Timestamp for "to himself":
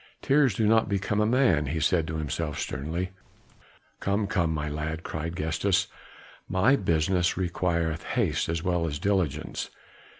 2.07-2.57